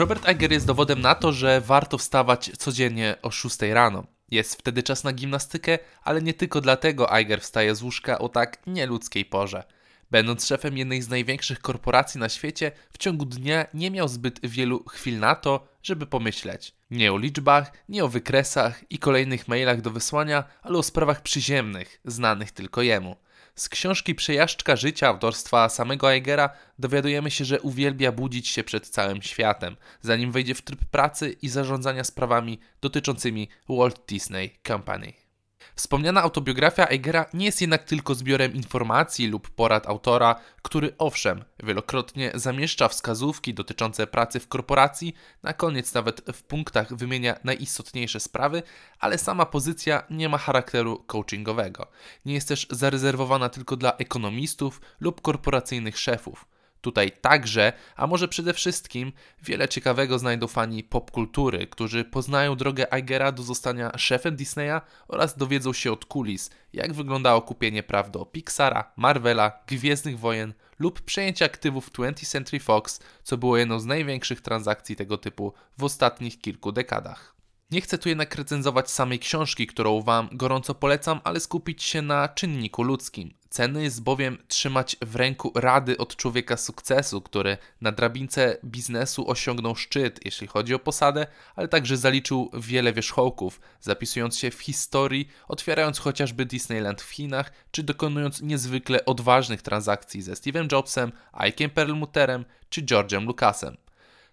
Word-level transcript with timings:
Robert 0.00 0.28
Iger 0.28 0.52
jest 0.52 0.66
dowodem 0.66 1.00
na 1.00 1.14
to, 1.14 1.32
że 1.32 1.60
warto 1.60 1.98
wstawać 1.98 2.50
codziennie 2.58 3.16
o 3.22 3.30
6 3.30 3.62
rano. 3.62 4.04
Jest 4.30 4.54
wtedy 4.54 4.82
czas 4.82 5.04
na 5.04 5.12
gimnastykę, 5.12 5.78
ale 6.02 6.22
nie 6.22 6.34
tylko 6.34 6.60
dlatego 6.60 7.08
Iger 7.20 7.40
wstaje 7.40 7.74
z 7.74 7.82
łóżka 7.82 8.18
o 8.18 8.28
tak 8.28 8.66
nieludzkiej 8.66 9.24
porze. 9.24 9.64
Będąc 10.10 10.46
szefem 10.46 10.78
jednej 10.78 11.02
z 11.02 11.08
największych 11.08 11.60
korporacji 11.60 12.20
na 12.20 12.28
świecie, 12.28 12.72
w 12.92 12.98
ciągu 12.98 13.24
dnia 13.24 13.66
nie 13.74 13.90
miał 13.90 14.08
zbyt 14.08 14.40
wielu 14.42 14.84
chwil 14.84 15.18
na 15.18 15.34
to, 15.34 15.68
żeby 15.82 16.06
pomyśleć. 16.06 16.74
Nie 16.90 17.12
o 17.12 17.18
liczbach, 17.18 17.72
nie 17.88 18.04
o 18.04 18.08
wykresach 18.08 18.84
i 18.90 18.98
kolejnych 18.98 19.48
mailach 19.48 19.80
do 19.80 19.90
wysłania, 19.90 20.44
ale 20.62 20.78
o 20.78 20.82
sprawach 20.82 21.22
przyziemnych, 21.22 22.00
znanych 22.04 22.52
tylko 22.52 22.82
jemu. 22.82 23.16
Z 23.54 23.68
książki 23.68 24.14
Przejażdżka 24.14 24.76
życia 24.76 25.08
autorstwa 25.08 25.68
samego 25.68 26.12
Eigera 26.12 26.50
dowiadujemy 26.78 27.30
się, 27.30 27.44
że 27.44 27.60
uwielbia 27.60 28.12
budzić 28.12 28.48
się 28.48 28.64
przed 28.64 28.88
całym 28.88 29.22
światem, 29.22 29.76
zanim 30.00 30.32
wejdzie 30.32 30.54
w 30.54 30.62
tryb 30.62 30.84
pracy 30.84 31.36
i 31.42 31.48
zarządzania 31.48 32.04
sprawami 32.04 32.58
dotyczącymi 32.80 33.48
Walt 33.68 34.06
Disney 34.08 34.58
Company. 34.66 35.29
Wspomniana 35.74 36.22
autobiografia 36.22 36.88
Eigera 36.88 37.26
nie 37.34 37.46
jest 37.46 37.60
jednak 37.60 37.84
tylko 37.84 38.14
zbiorem 38.14 38.54
informacji 38.54 39.26
lub 39.26 39.50
porad 39.50 39.88
autora, 39.88 40.36
który 40.62 40.94
owszem, 40.98 41.44
wielokrotnie 41.62 42.32
zamieszcza 42.34 42.88
wskazówki 42.88 43.54
dotyczące 43.54 44.06
pracy 44.06 44.40
w 44.40 44.48
korporacji, 44.48 45.14
na 45.42 45.52
koniec 45.52 45.94
nawet 45.94 46.22
w 46.32 46.42
punktach 46.42 46.94
wymienia 46.94 47.36
najistotniejsze 47.44 48.20
sprawy, 48.20 48.62
ale 48.98 49.18
sama 49.18 49.46
pozycja 49.46 50.02
nie 50.10 50.28
ma 50.28 50.38
charakteru 50.38 51.04
coachingowego. 51.06 51.86
Nie 52.24 52.34
jest 52.34 52.48
też 52.48 52.66
zarezerwowana 52.70 53.48
tylko 53.48 53.76
dla 53.76 53.96
ekonomistów 53.96 54.80
lub 55.00 55.20
korporacyjnych 55.20 55.98
szefów. 55.98 56.49
Tutaj 56.80 57.12
także, 57.20 57.72
a 57.96 58.06
może 58.06 58.28
przede 58.28 58.54
wszystkim, 58.54 59.12
wiele 59.42 59.68
ciekawego 59.68 60.18
znajdą 60.18 60.46
fani 60.46 60.84
popkultury, 60.84 61.66
którzy 61.66 62.04
poznają 62.04 62.56
drogę 62.56 62.86
Igera 62.98 63.32
do 63.32 63.42
zostania 63.42 63.98
szefem 63.98 64.36
Disneya 64.36 64.80
oraz 65.08 65.36
dowiedzą 65.36 65.72
się 65.72 65.92
od 65.92 66.04
kulis, 66.04 66.50
jak 66.72 66.92
wyglądało 66.92 67.42
kupienie 67.42 67.82
praw 67.82 68.10
do 68.10 68.26
Pixara, 68.26 68.92
Marvela, 68.96 69.52
Gwiezdnych 69.66 70.18
Wojen 70.18 70.54
lub 70.78 71.00
przejęcie 71.00 71.44
aktywów 71.44 71.92
20th 71.92 72.26
Century 72.26 72.60
Fox, 72.60 73.00
co 73.22 73.38
było 73.38 73.56
jedną 73.56 73.80
z 73.80 73.86
największych 73.86 74.40
transakcji 74.40 74.96
tego 74.96 75.18
typu 75.18 75.54
w 75.78 75.84
ostatnich 75.84 76.40
kilku 76.40 76.72
dekadach. 76.72 77.34
Nie 77.70 77.80
chcę 77.80 77.98
tu 77.98 78.08
jednak 78.08 78.34
recenzować 78.34 78.90
samej 78.90 79.18
książki, 79.18 79.66
którą 79.66 80.02
Wam 80.02 80.28
gorąco 80.32 80.74
polecam, 80.74 81.20
ale 81.24 81.40
skupić 81.40 81.82
się 81.82 82.02
na 82.02 82.28
czynniku 82.28 82.82
ludzkim. 82.82 83.39
Cenny 83.50 83.82
jest 83.82 84.02
bowiem 84.02 84.38
trzymać 84.48 84.96
w 85.02 85.16
ręku 85.16 85.52
rady 85.54 85.98
od 85.98 86.16
człowieka 86.16 86.56
sukcesu, 86.56 87.20
który 87.20 87.58
na 87.80 87.92
drabince 87.92 88.56
biznesu 88.64 89.30
osiągnął 89.30 89.76
szczyt, 89.76 90.20
jeśli 90.24 90.46
chodzi 90.46 90.74
o 90.74 90.78
posadę, 90.78 91.26
ale 91.56 91.68
także 91.68 91.96
zaliczył 91.96 92.50
wiele 92.54 92.92
wierzchołków, 92.92 93.60
zapisując 93.80 94.38
się 94.38 94.50
w 94.50 94.60
historii, 94.60 95.28
otwierając 95.48 95.98
chociażby 95.98 96.46
Disneyland 96.46 97.02
w 97.02 97.10
Chinach, 97.10 97.52
czy 97.70 97.82
dokonując 97.82 98.42
niezwykle 98.42 99.04
odważnych 99.04 99.62
transakcji 99.62 100.22
ze 100.22 100.32
Steve'em 100.32 100.72
Jobsem, 100.72 101.12
Ike'em 101.34 101.68
Perlmutterem 101.68 102.44
czy 102.68 102.82
George'em 102.82 103.26
Lucasem. 103.26 103.76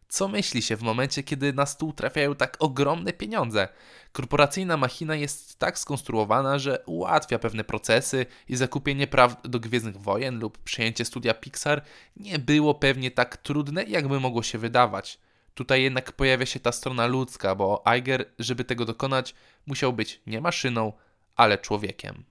Co 0.09 0.27
myśli 0.27 0.61
się 0.61 0.75
w 0.75 0.81
momencie, 0.81 1.23
kiedy 1.23 1.53
na 1.53 1.65
stół 1.65 1.93
trafiają 1.93 2.35
tak 2.35 2.57
ogromne 2.59 3.13
pieniądze? 3.13 3.67
Korporacyjna 4.11 4.77
machina 4.77 5.15
jest 5.15 5.59
tak 5.59 5.79
skonstruowana, 5.79 6.59
że 6.59 6.83
ułatwia 6.85 7.39
pewne 7.39 7.63
procesy 7.63 8.25
i 8.49 8.55
zakupienie 8.55 9.07
praw 9.07 9.41
do 9.43 9.59
Gwiezdnych 9.59 9.97
Wojen 9.97 10.39
lub 10.39 10.57
przejęcie 10.57 11.05
studia 11.05 11.33
Pixar 11.33 11.81
nie 12.15 12.39
było 12.39 12.75
pewnie 12.75 13.11
tak 13.11 13.37
trudne, 13.37 13.83
jakby 13.83 14.19
mogło 14.19 14.43
się 14.43 14.57
wydawać. 14.57 15.19
Tutaj 15.53 15.83
jednak 15.83 16.11
pojawia 16.11 16.45
się 16.45 16.59
ta 16.59 16.71
strona 16.71 17.07
ludzka, 17.07 17.55
bo 17.55 17.83
Iger, 17.97 18.25
żeby 18.39 18.63
tego 18.63 18.85
dokonać, 18.85 19.35
musiał 19.65 19.93
być 19.93 20.21
nie 20.27 20.41
maszyną, 20.41 20.93
ale 21.35 21.57
człowiekiem. 21.57 22.23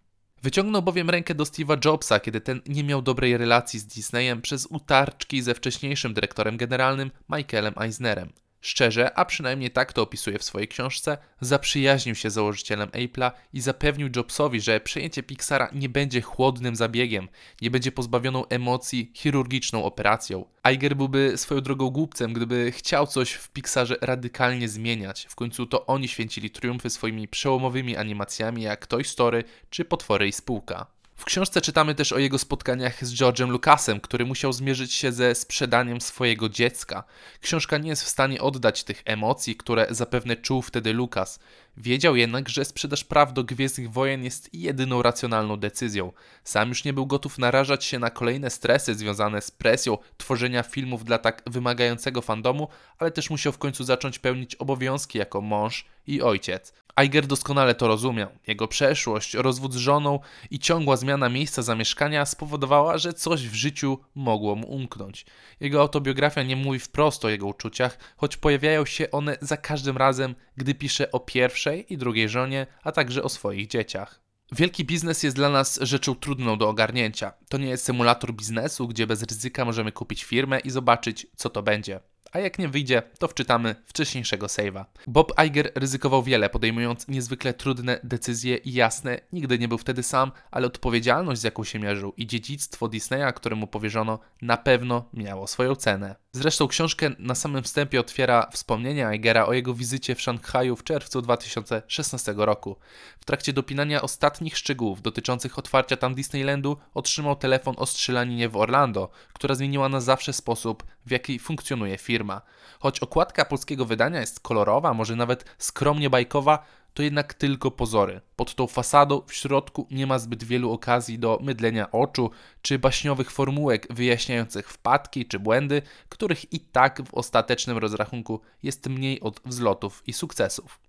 Wyciągnął 0.47 0.83
bowiem 0.83 1.11
rękę 1.11 1.35
do 1.35 1.45
Steve'a 1.45 1.85
Jobsa, 1.85 2.21
kiedy 2.21 2.41
ten 2.41 2.61
nie 2.67 2.85
miał 2.85 3.03
dobrej 3.03 3.37
relacji 3.37 3.81
z 3.81 3.87
Disneyem 3.87 4.43
przez 4.43 4.67
utarczki 4.67 5.43
ze 5.43 5.55
wcześniejszym 5.55 6.15
dyrektorem 6.15 6.57
generalnym 6.57 7.11
Michaelem 7.29 7.75
Eisnerem. 7.81 8.33
Szczerze, 8.67 9.19
a 9.19 9.25
przynajmniej 9.25 9.71
tak 9.71 9.93
to 9.93 10.03
opisuje 10.03 10.39
w 10.39 10.45
swojej 10.45 10.69
książce, 10.69 11.19
zaprzyjaźnił 11.41 12.15
się 12.15 12.31
z 12.31 12.35
założycielem 12.35 12.89
Apple'a 12.89 13.31
i 13.53 13.61
zapewnił 13.61 14.09
Jobsowi, 14.17 14.61
że 14.61 14.81
przejęcie 14.81 15.23
Pixara 15.23 15.71
nie 15.73 15.89
będzie 15.89 16.21
chłodnym 16.21 16.77
zabiegiem, 16.77 17.29
nie 17.63 17.71
będzie 17.71 17.93
pozbawioną 17.93 18.47
emocji 18.47 19.13
chirurgiczną 19.15 19.85
operacją. 19.85 20.45
Iger 20.73 20.97
byłby 20.97 21.33
swoją 21.37 21.61
drogą 21.61 21.91
głupcem, 21.91 22.33
gdyby 22.33 22.73
chciał 22.73 23.07
coś 23.07 23.33
w 23.33 23.49
Pixarze 23.49 23.97
radykalnie 24.01 24.69
zmieniać. 24.69 25.27
W 25.31 25.35
końcu 25.35 25.67
to 25.67 25.87
oni 25.87 26.09
święcili 26.09 26.51
triumfy 26.51 26.91
swoimi 26.91 27.29
przełomowymi 27.29 27.97
animacjami 27.97 28.63
jak 28.63 28.87
Toy 28.87 29.05
Story 29.05 29.45
czy 29.71 29.85
Potwory 29.85 30.29
i 30.29 30.33
Spółka. 30.33 30.87
W 31.17 31.25
książce 31.25 31.61
czytamy 31.61 31.95
też 31.95 32.13
o 32.13 32.19
jego 32.19 32.39
spotkaniach 32.39 33.05
z 33.05 33.15
George'em 33.15 33.49
Lucasem, 33.49 34.01
który 34.01 34.27
musiał 34.27 34.53
zmierzyć 34.53 34.95
się 34.95 35.13
ze 35.13 35.35
sprzedaniem 35.35 36.01
swojego 36.01 36.49
dziecka. 36.49 37.05
Książka 37.41 37.79
nie 37.79 37.89
jest 37.89 38.03
w 38.03 38.09
stanie 38.09 38.41
oddać 38.41 38.85
tych 38.85 39.03
emocji, 39.05 39.57
które 39.57 39.87
zapewne 39.91 40.37
czuł 40.37 40.63
wtedy 40.63 40.93
Lucas. 40.93 41.39
Wiedział 41.77 42.17
jednak, 42.17 42.49
że 42.49 42.65
sprzedaż 42.65 43.05
praw 43.05 43.33
do 43.33 43.45
Gwiezdnych 43.45 43.93
Wojen 43.93 44.25
jest 44.25 44.55
jedyną 44.55 45.03
racjonalną 45.03 45.57
decyzją. 45.57 46.13
Sam 46.45 46.69
już 46.69 46.85
nie 46.85 46.93
był 46.93 47.07
gotów 47.07 47.39
narażać 47.39 47.85
się 47.85 47.99
na 47.99 48.11
kolejne 48.11 48.51
stresy 48.51 48.95
związane 48.95 49.43
z 49.43 49.51
presją 49.51 49.99
tworzenia 50.17 50.63
filmów 50.63 51.05
dla 51.05 51.19
tak 51.19 51.43
wymagającego 51.47 52.23
fandomu, 52.23 52.69
ale 52.99 53.11
też 53.11 53.31
musiał 53.31 53.53
w 53.53 53.59
końcu 53.59 53.85
zacząć 53.85 54.19
pełnić 54.19 54.55
obowiązki 54.55 55.19
jako 55.19 55.41
mąż 55.41 55.87
i 56.07 56.23
ojciec. 56.23 56.73
Iger 57.05 57.27
doskonale 57.27 57.75
to 57.75 57.89
rozumiał. 57.89 58.29
Jego 58.47 58.69
przeszłość, 58.69 59.35
rozwód 59.35 59.75
z 59.75 59.77
żoną 59.77 60.21
i 60.51 60.59
ciągła 60.59 60.97
zmiana 60.97 61.29
miejsca 61.29 61.63
zamieszkania 61.63 62.27
spowodowała, 62.27 62.99
że 62.99 63.13
coś 63.13 63.49
w 63.49 63.55
życiu 63.55 63.99
mogło 64.15 64.55
mu 64.55 64.69
umknąć. 64.71 65.27
Jego 65.61 65.81
autobiografia 65.81 66.43
nie 66.43 66.57
mówi 66.57 66.79
wprost 66.79 67.25
o 67.25 67.29
jego 67.29 67.47
uczuciach, 67.47 67.99
choć 68.17 68.37
pojawiają 68.37 68.85
się 68.85 69.11
one 69.11 69.37
za 69.41 69.57
każdym 69.57 69.97
razem, 69.97 70.35
gdy 70.57 70.75
pisze 70.75 71.13
o 71.13 71.21
pierwszej 71.21 71.93
i 71.93 71.99
drugiej 71.99 72.29
żonie, 72.29 72.67
a 72.83 72.93
także 72.93 73.23
o 73.23 73.29
swoich 73.29 73.67
dzieciach. 73.67 74.21
Wielki 74.53 74.85
biznes 74.85 75.23
jest 75.23 75.37
dla 75.37 75.51
nas 75.51 75.79
rzeczą 75.83 76.15
trudną 76.15 76.59
do 76.59 76.69
ogarnięcia. 76.69 77.33
To 77.49 77.59
nie 77.59 77.69
jest 77.69 77.85
symulator 77.85 78.35
biznesu, 78.35 78.89
gdzie 78.89 79.07
bez 79.07 79.23
ryzyka 79.23 79.65
możemy 79.65 79.93
kupić 79.93 80.25
firmę 80.25 80.61
i 80.61 80.71
zobaczyć, 80.71 81.27
co 81.37 81.51
to 81.51 81.63
będzie 81.63 82.01
a 82.37 82.39
jak 82.39 82.59
nie 82.59 82.69
wyjdzie, 82.69 83.03
to 83.19 83.29
wczytamy 83.29 83.75
wcześniejszego 83.87 84.47
save'a. 84.47 84.85
Bob 85.07 85.33
Iger 85.47 85.73
ryzykował 85.75 86.23
wiele, 86.23 86.51
podejmując 86.51 87.09
niezwykle 87.09 87.55
trudne 87.55 88.01
decyzje 88.05 88.57
i 88.57 88.73
jasne, 88.73 89.21
nigdy 89.33 89.59
nie 89.59 89.69
był 89.69 89.79
wtedy 89.79 90.03
sam, 90.03 90.33
ale 90.51 90.67
odpowiedzialność, 90.67 91.41
z 91.41 91.45
jaką 91.45 91.65
się 91.65 91.79
mierzył 91.79 92.13
i 92.17 92.27
dziedzictwo 92.27 92.89
Disneya, 92.89 93.33
któremu 93.35 93.67
powierzono, 93.67 94.19
na 94.43 94.57
pewno 94.57 95.09
miało 95.13 95.47
swoją 95.47 95.75
cenę. 95.75 96.17
Zresztą 96.37 96.69
książkę 96.69 97.11
na 97.19 97.35
samym 97.35 97.63
wstępie 97.63 98.01
otwiera 98.01 98.49
wspomnienia 98.53 99.15
Igera 99.15 99.47
o 99.47 99.53
jego 99.53 99.75
wizycie 99.75 100.15
w 100.15 100.21
Szanghaju 100.21 100.77
w 100.77 100.85
czerwcu 100.85 101.23
2016 101.23 102.35
roku. 102.37 102.77
W 103.21 103.25
trakcie 103.25 103.53
dopinania 103.53 104.03
ostatnich 104.03 104.59
szczegółów 104.59 105.03
dotyczących 105.03 105.59
otwarcia 105.59 105.97
tam 105.97 106.15
Disneylandu 106.15 106.77
otrzymał 106.95 107.37
telefon 107.37 107.75
o 107.79 107.87
strzelaninie 107.87 108.49
w 108.49 108.57
Orlando, 108.57 109.11
która 109.33 109.55
zmieniła 109.55 109.89
na 109.89 110.01
zawsze 110.01 110.33
sposób, 110.33 110.85
w 111.07 111.11
jaki 111.11 111.39
funkcjonuje 111.39 111.99
firma. 111.99 112.43
Choć 112.81 113.01
okładka 113.01 113.45
polskiego 113.45 113.85
wydania 113.85 114.21
jest 114.21 114.41
kolorowa, 114.41 114.95
może 114.95 115.17
nawet 115.17 115.45
skromnie 115.59 116.11
bajkowa, 116.11 116.67
to 116.97 117.03
jednak 117.03 117.35
tylko 117.35 117.71
pozory. 117.71 118.21
Pod 118.37 118.55
tą 118.55 118.67
fasadą 118.67 119.23
w 119.27 119.35
środku 119.35 119.87
nie 119.91 120.07
ma 120.07 120.19
zbyt 120.19 120.45
wielu 120.45 120.73
okazji 120.73 121.19
do 121.19 121.39
mydlenia 121.43 121.91
oczu 121.91 122.31
czy 122.63 122.79
baśniowych 122.79 123.31
formułek 123.31 123.87
wyjaśniających 123.95 124.71
wpadki 124.71 125.27
czy 125.27 125.39
błędy, 125.39 125.83
których 126.09 126.53
i 126.53 126.61
tak 126.61 127.03
w 127.07 127.15
ostatecznym 127.15 127.79
rozrachunku 127.79 128.41
jest 128.63 128.89
mniej 128.89 129.21
od 129.21 129.41
wzlotów 129.45 130.03
i 130.07 130.13
sukcesów. 130.13 130.86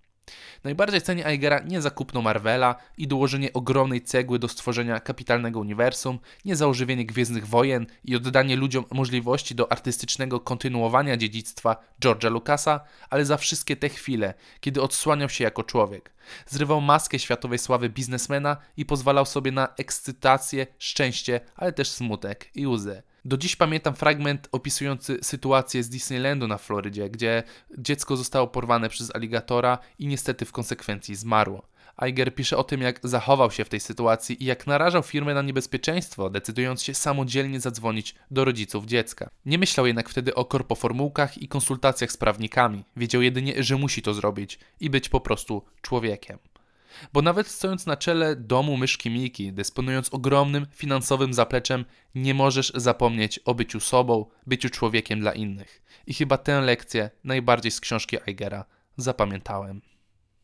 Najbardziej 0.64 1.02
ceni 1.02 1.24
Eigera 1.24 1.60
nie 1.60 1.82
zakupno 1.82 2.22
Marvela 2.22 2.74
i 2.98 3.08
dołożenie 3.08 3.52
ogromnej 3.52 4.02
cegły 4.02 4.38
do 4.38 4.48
stworzenia 4.48 5.00
kapitalnego 5.00 5.60
uniwersum, 5.60 6.18
nie 6.44 6.56
zaożywienie 6.56 7.06
Gwiezdnych 7.06 7.46
Wojen 7.46 7.86
i 8.04 8.16
oddanie 8.16 8.56
ludziom 8.56 8.84
możliwości 8.92 9.54
do 9.54 9.72
artystycznego 9.72 10.40
kontynuowania 10.40 11.16
dziedzictwa 11.16 11.76
George'a 12.00 12.30
Lucasa, 12.30 12.80
ale 13.10 13.24
za 13.24 13.36
wszystkie 13.36 13.76
te 13.76 13.88
chwile, 13.88 14.34
kiedy 14.60 14.82
odsłaniał 14.82 15.28
się 15.28 15.44
jako 15.44 15.64
człowiek. 15.64 16.12
Zrywał 16.46 16.80
maskę 16.80 17.18
światowej 17.18 17.58
sławy 17.58 17.88
biznesmena 17.88 18.56
i 18.76 18.84
pozwalał 18.86 19.26
sobie 19.26 19.52
na 19.52 19.68
ekscytację, 19.76 20.66
szczęście, 20.78 21.40
ale 21.56 21.72
też 21.72 21.90
smutek 21.90 22.50
i 22.54 22.66
łzy. 22.66 23.02
Do 23.28 23.36
dziś 23.36 23.56
pamiętam 23.56 23.94
fragment 23.94 24.48
opisujący 24.52 25.18
sytuację 25.22 25.82
z 25.82 25.88
Disneylandu 25.88 26.48
na 26.48 26.58
Florydzie, 26.58 27.10
gdzie 27.10 27.42
dziecko 27.78 28.16
zostało 28.16 28.46
porwane 28.46 28.88
przez 28.88 29.14
aligatora 29.14 29.78
i 29.98 30.06
niestety 30.06 30.44
w 30.44 30.52
konsekwencji 30.52 31.14
zmarło. 31.14 31.68
Iger 32.08 32.34
pisze 32.34 32.56
o 32.56 32.64
tym, 32.64 32.80
jak 32.80 33.00
zachował 33.04 33.50
się 33.50 33.64
w 33.64 33.68
tej 33.68 33.80
sytuacji 33.80 34.42
i 34.42 34.46
jak 34.46 34.66
narażał 34.66 35.02
firmę 35.02 35.34
na 35.34 35.42
niebezpieczeństwo, 35.42 36.30
decydując 36.30 36.82
się 36.82 36.94
samodzielnie 36.94 37.60
zadzwonić 37.60 38.14
do 38.30 38.44
rodziców 38.44 38.86
dziecka. 38.86 39.30
Nie 39.46 39.58
myślał 39.58 39.86
jednak 39.86 40.08
wtedy 40.08 40.34
o 40.34 40.44
korpoformułkach 40.44 41.38
i 41.38 41.48
konsultacjach 41.48 42.12
z 42.12 42.16
prawnikami. 42.16 42.84
Wiedział 42.96 43.22
jedynie, 43.22 43.62
że 43.62 43.76
musi 43.76 44.02
to 44.02 44.14
zrobić 44.14 44.58
i 44.80 44.90
być 44.90 45.08
po 45.08 45.20
prostu 45.20 45.62
człowiekiem. 45.82 46.38
Bo 47.12 47.22
nawet 47.22 47.48
stojąc 47.48 47.86
na 47.86 47.96
czele 47.96 48.36
domu 48.36 48.76
myszki 48.76 49.10
Miki, 49.10 49.52
dysponując 49.52 50.14
ogromnym 50.14 50.66
finansowym 50.72 51.34
zapleczem, 51.34 51.84
nie 52.14 52.34
możesz 52.34 52.72
zapomnieć 52.74 53.38
o 53.38 53.54
byciu 53.54 53.80
sobą, 53.80 54.26
byciu 54.46 54.70
człowiekiem 54.70 55.20
dla 55.20 55.32
innych. 55.32 55.82
I 56.06 56.14
chyba 56.14 56.38
tę 56.38 56.60
lekcję 56.60 57.10
najbardziej 57.24 57.72
z 57.72 57.80
książki 57.80 58.16
Eigera 58.26 58.64
zapamiętałem. 58.96 59.80